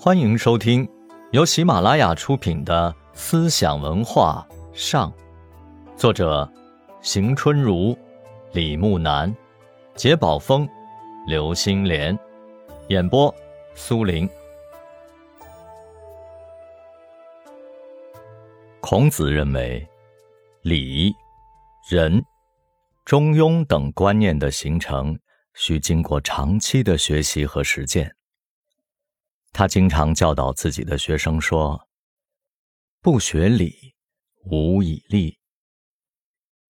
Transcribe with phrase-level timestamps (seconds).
[0.00, 0.88] 欢迎收听
[1.32, 5.12] 由喜马拉雅出品的《思想文化上》，
[5.96, 6.48] 作者
[7.02, 7.98] 邢春如、
[8.52, 9.34] 李木南、
[9.96, 10.68] 杰宝峰、
[11.26, 12.16] 刘新莲，
[12.86, 13.34] 演播
[13.74, 14.26] 苏林。
[18.78, 19.84] 孔子认为，
[20.62, 21.12] 礼、
[21.90, 22.24] 仁、
[23.04, 25.18] 中庸等观念的形成，
[25.54, 28.14] 需经过长期的学习和实践。
[29.58, 31.88] 他经常教导自己的学生说
[33.02, 33.92] ：“不学礼，
[34.44, 35.36] 无以立。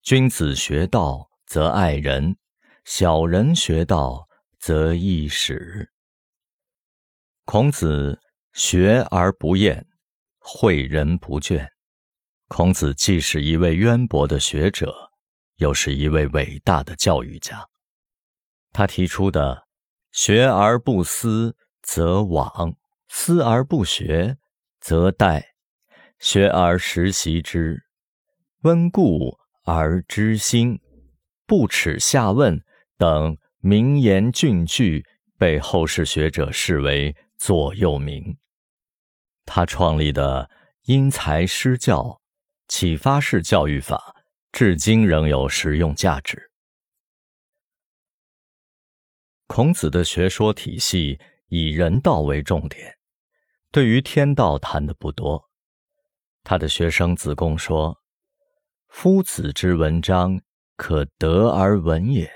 [0.01, 2.39] 君子学道则爱人，
[2.87, 4.27] 小人学道
[4.59, 5.93] 则易使。”
[7.45, 8.19] 孔子
[8.55, 9.87] 学而不厌，
[10.41, 11.69] 诲人不倦。
[12.47, 15.13] 孔子既是一位渊博的学者，
[15.57, 17.69] 又是一位伟大的教育家。
[18.73, 19.69] 他提出的
[20.11, 21.55] “学而不思”。
[21.89, 22.77] 则罔，
[23.09, 24.37] 思而不学，
[24.79, 25.43] 则殆；
[26.19, 27.83] 学而时习之，
[28.61, 30.79] 温故而知新，
[31.47, 32.63] 不耻下问
[32.99, 35.07] 等名言俊句，
[35.39, 38.37] 被后世学者视为座右铭。
[39.47, 40.51] 他创立的
[40.83, 42.21] 因材施教、
[42.69, 44.15] 启发式教育法，
[44.53, 46.51] 至今仍有实用价值。
[49.47, 51.19] 孔子的学说体系。
[51.49, 52.97] 以人道为重点，
[53.73, 55.51] 对于天道谈的不多。
[56.45, 57.99] 他的学生子贡说
[58.89, 60.41] ：“夫子之文章，
[60.77, 62.27] 可得而闻也；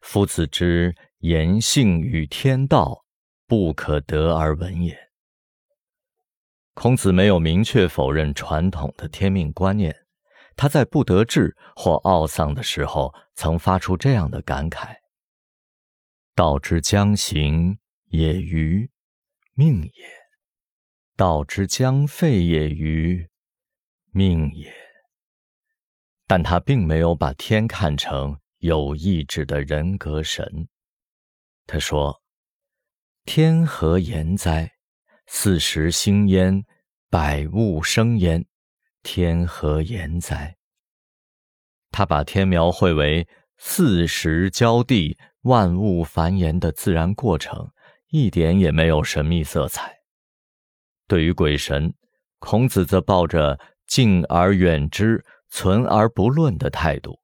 [0.00, 3.04] 夫子之言性与天道，
[3.46, 5.10] 不可得而闻也。”
[6.74, 9.94] 孔子没有明确否认传统的天命观念，
[10.56, 14.96] 他在不得志或懊丧的时候，曾发出这样的感慨
[16.34, 17.78] ：“道之将行。”
[18.16, 18.88] 也于
[19.54, 20.06] 命也，
[21.16, 23.28] 道之将废也于
[24.12, 24.72] 命也。
[26.28, 30.68] 但他并没有把天看成有意志的人格神。
[31.66, 32.22] 他说
[33.26, 34.74] ：“天何言哉？
[35.26, 36.64] 四时兴焉，
[37.10, 38.46] 百物生焉。
[39.02, 40.56] 天何言哉？”
[41.90, 43.26] 他把天描绘为
[43.58, 47.72] 四时交地、万物繁衍的自然过程。
[48.14, 49.92] 一点也没有神秘色彩。
[51.08, 51.92] 对于鬼神，
[52.38, 53.58] 孔子则抱着
[53.88, 57.18] 敬而远之、存而不论的态度。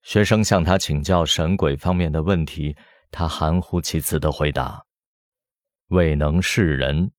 [0.00, 2.78] 学生向他请教神鬼方面的问题，
[3.10, 4.86] 他含糊其辞的回答
[5.88, 7.12] ：“未能是人，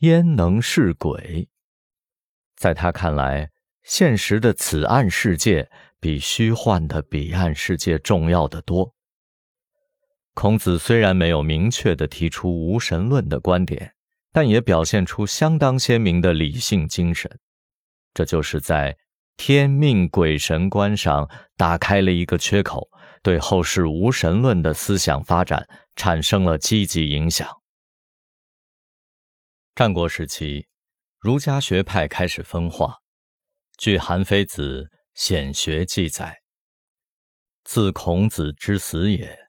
[0.00, 1.48] 焉能是鬼？”
[2.54, 3.50] 在他看来，
[3.82, 8.94] 现实的此岸世界比虚幻的彼岸世界重要的多。
[10.40, 13.96] 孔子虽然没有明确的提出无神论的观点，
[14.30, 17.40] 但也表现出相当鲜明的理性精神。
[18.14, 18.96] 这就是在
[19.36, 22.88] 天命鬼神观上打开了一个缺口，
[23.20, 27.48] 对后世无神论的思想发展产生了积极影响。
[29.74, 30.68] 战国时期，
[31.18, 32.98] 儒家学派开始分化。
[33.76, 34.84] 据韩非子
[35.14, 36.42] 《显学》记载，
[37.64, 39.47] 自孔子之死也。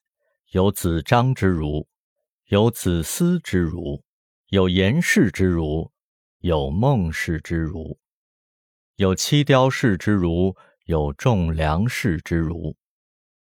[0.51, 1.87] 有子张之儒，
[2.45, 4.03] 有子思之儒，
[4.47, 5.91] 有颜氏之儒，
[6.39, 7.99] 有孟氏之儒，
[8.95, 10.55] 有七雕氏之儒，
[10.85, 12.75] 有仲梁氏之儒，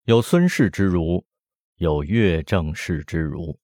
[0.05, 1.25] 有孙氏之儒，
[1.77, 3.59] 有乐正氏之儒。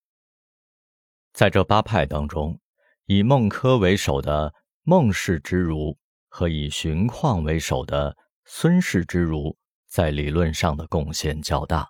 [1.35, 2.59] 在这八派当中，
[3.05, 5.99] 以孟轲为首的孟氏之儒
[6.29, 11.87] 和以荀况为首的孙氏之儒，在理论上的贡献较大。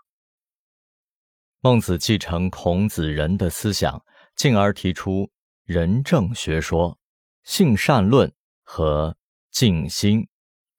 [1.60, 4.04] 孟子继承孔子仁的思想，
[4.36, 5.30] 进而提出
[5.64, 6.98] 仁政学说、
[7.42, 9.16] 性善论和
[9.50, 10.28] 静心、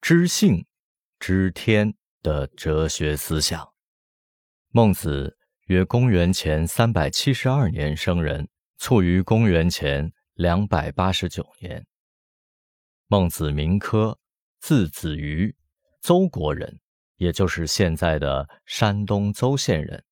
[0.01, 0.65] 知性、
[1.19, 3.73] 知天的哲学思想。
[4.69, 8.47] 孟子约公元前三百七十二年生人，
[8.77, 11.85] 卒于公元前两百八十九年。
[13.07, 14.17] 孟子名轲，
[14.59, 15.55] 字子瑜，
[16.01, 16.79] 邹国人，
[17.15, 20.03] 也就是现在的山东邹县人。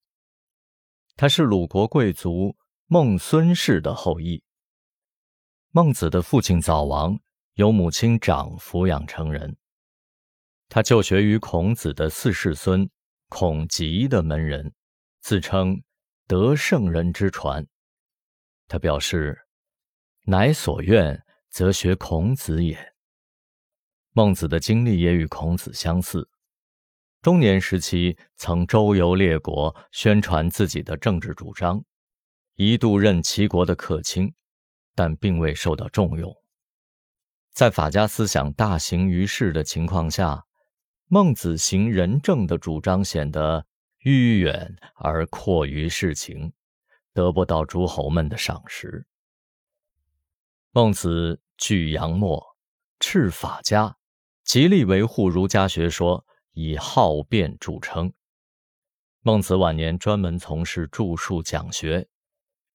[1.18, 2.58] 他是鲁国贵族
[2.88, 4.44] 孟孙氏的后裔。
[5.72, 7.18] 孟子的父亲早亡，
[7.54, 9.56] 由母亲长抚养成人。
[10.68, 12.90] 他就学于孔子的四世孙
[13.30, 14.74] 孔吉的门人，
[15.22, 15.82] 自称
[16.28, 17.66] 得圣人之传。
[18.68, 19.48] 他表示
[20.28, 22.94] ：“乃所愿，则学孔子也。”
[24.12, 26.30] 孟子的经历也与孔子相似。
[27.26, 31.84] 中年时期，曾周游列国，宣传自己的政治主张，
[32.54, 34.32] 一度任齐国的客卿，
[34.94, 36.32] 但并未受到重用。
[37.52, 40.46] 在法家思想大行于世的情况下，
[41.08, 43.66] 孟子行仁政的主张显得
[44.04, 46.54] 迂远而阔于世情，
[47.12, 49.08] 得不到诸侯们的赏识。
[50.70, 52.56] 孟子拒杨墨，
[53.00, 53.98] 斥法家，
[54.44, 56.24] 极力维护儒家学说，
[56.56, 58.12] 以好辩著称。
[59.22, 62.08] 孟子晚年专门从事著述讲学，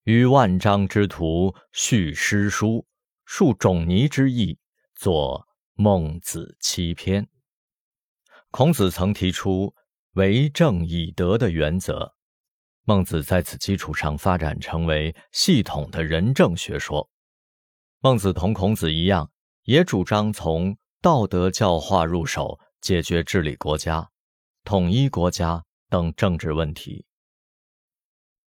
[0.05, 2.87] 于万章之徒续诗书，
[3.25, 4.59] 述仲尼之意。
[4.95, 7.25] 作《孟子七篇》。
[8.51, 9.75] 孔子曾提出
[10.13, 12.15] “为政以德”的原则，
[12.83, 17.09] 孟子在此基础上发展成为系统的仁政学说。
[18.01, 19.31] 孟子同孔子一样，
[19.63, 24.11] 也主张从道德教化入手，解决治理国家、
[24.65, 27.07] 统一国家等政治问题。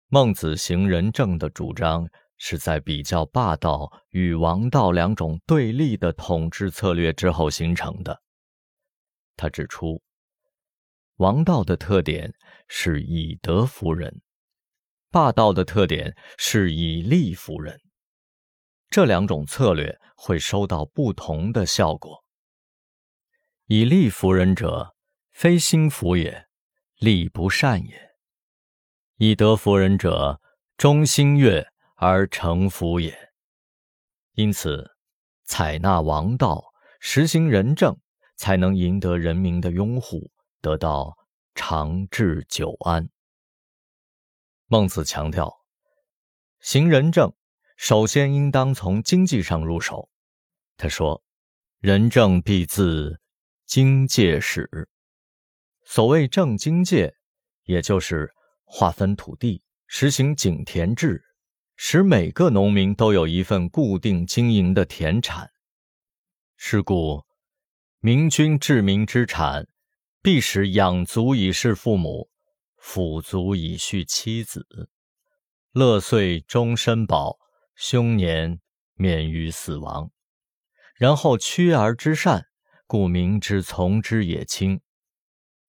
[0.08, 2.08] 孟子行仁政的主张。
[2.36, 8.22] 是在比较霸道与王道两种对立的统治策略之后形成的。
[9.36, 10.02] 他指出，
[11.16, 12.34] 王道的特点
[12.66, 14.20] 是以德服人，
[15.10, 17.80] 霸道的特点是以利服人。
[18.90, 22.23] 这两种策略会收到不同的效果。
[23.66, 24.94] 以利服人者，
[25.30, 26.46] 非心服也，
[26.98, 27.96] 利不善也；
[29.16, 30.40] 以德服人者，
[30.76, 31.68] 忠心悦。
[31.96, 33.16] 而诚服也。
[34.32, 34.90] 因此，
[35.44, 36.62] 采纳王道，
[37.00, 37.96] 实行仁政，
[38.36, 40.30] 才能赢得人民的拥护，
[40.60, 41.16] 得到
[41.54, 43.08] 长治久安。
[44.66, 45.64] 孟子强调，
[46.60, 47.32] 行仁政，
[47.76, 50.10] 首先应当从经济上入手。
[50.76, 51.22] 他说
[51.78, 53.18] ：“仁政必自
[53.74, 54.88] 经界史。”
[55.84, 57.12] 所谓正经界，
[57.64, 58.30] 也就是
[58.62, 61.20] 划分土地，实行井田制。
[61.74, 65.50] 使每个农民都有一份固定经营的田产，
[66.56, 67.24] 是故
[67.98, 69.66] 明君治民之产，
[70.22, 72.30] 必使养足以侍父母，
[72.80, 74.88] 抚足以恤妻子，
[75.72, 77.36] 乐岁终身保，
[77.74, 78.60] 凶年
[78.94, 80.12] 免于死亡。
[80.94, 82.46] 然后屈而知善，
[82.86, 84.80] 故民之从之也轻。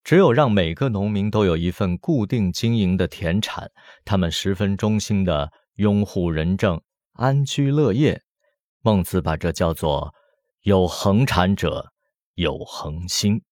[0.04, 3.70] 只有让每个农民都有一份固定经营的田产，
[4.04, 5.52] 他们十分忠心的。
[5.76, 6.80] 拥护仁政，
[7.12, 8.22] 安居乐业。
[8.80, 10.14] 孟子把这叫做
[10.64, 11.92] “有恒产者
[12.32, 13.42] 有恒心”，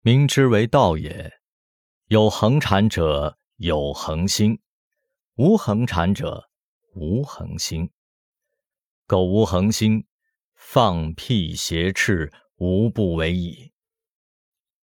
[0.00, 1.30] 民之为道也。
[2.06, 4.58] 有恒产者有恒心，
[5.36, 6.48] 无恒产者
[6.94, 7.90] 无恒心。
[9.06, 10.06] 苟无恒心，
[10.54, 13.72] 放屁挟斥，无不为矣。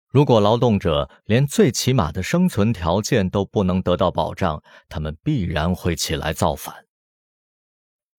[0.08, 6.86] 如果劳动者连最起码的生存条件都不能得到保障，他们必然会起来造反。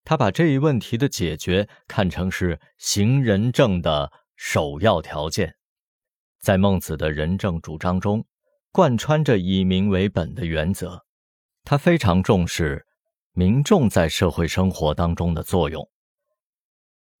[0.04, 5.56] 他把这一问题的解决看成是行仁政的首要条件。
[6.40, 8.24] 在孟子的仁政主张中，
[8.70, 11.04] 贯穿着以民为本的原则。
[11.64, 12.86] 他非常重视
[13.32, 15.90] 民众在社会生活当中的作用。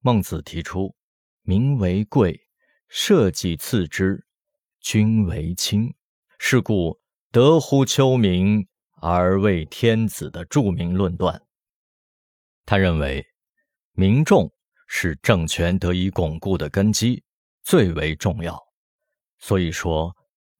[0.00, 0.94] 孟子提出
[1.48, 2.46] ：“民为贵，
[2.88, 4.26] 社稷次之。”
[4.82, 5.94] 君为轻，
[6.38, 7.00] 是故
[7.32, 8.68] 得乎丘明
[9.00, 11.42] 而为天子的著名论断。
[12.66, 13.26] 他认为，
[13.92, 14.52] 民众
[14.86, 17.24] 是政权得以巩固的根基，
[17.62, 18.62] 最为重要。
[19.38, 20.14] 所以说，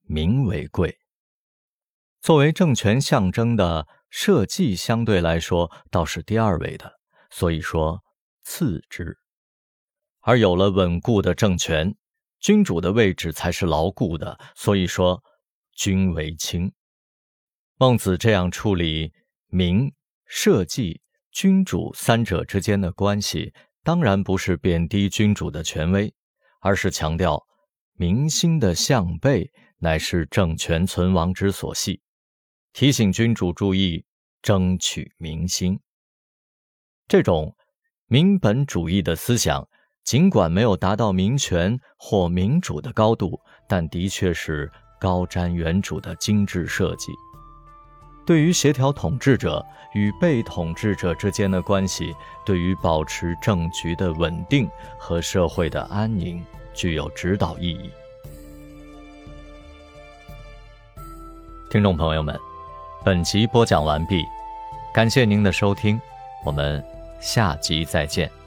[0.07, 0.97] 民为贵。
[2.19, 8.03] 作为政权象征的社稷，相对来说倒是第二位的，所以说
[8.41, 9.18] 次之。
[10.21, 11.95] 而有了稳固的政权。
[12.39, 15.21] 君主的位置才是牢固的，所以说
[15.73, 16.71] 君为轻。
[17.75, 19.11] 孟子这样处理
[19.47, 19.93] 民、
[20.25, 26.13] 社稷、君主三者之间的关系，当然不是贬低君主的权威，
[26.61, 27.45] 而是强调
[27.91, 32.01] 民心的向背乃是政权存亡之所系，
[32.71, 34.05] 提醒君主注意
[34.41, 35.77] 争取民心。
[37.05, 37.53] 这种
[38.07, 39.68] 民本主义的思想。
[40.09, 44.67] 尽管没有达到民权或民主的高度，但的确是
[44.99, 47.11] 高瞻远瞩的精致设计。
[48.25, 49.63] 对于协调统治者
[49.93, 52.11] 与被统治者之间的关系，
[52.43, 57.91] 对于保持政局的稳定和社会的安宁，具有指导意义。
[61.69, 62.35] 听众朋友们，
[63.05, 64.25] 本集播讲完毕，
[64.91, 66.01] 感谢您的收听，
[66.43, 66.83] 我们
[67.19, 68.38] 下集再见。